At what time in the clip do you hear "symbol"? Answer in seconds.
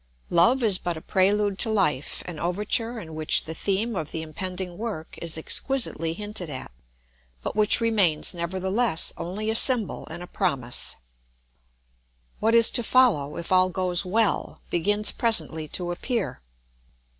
9.55-10.07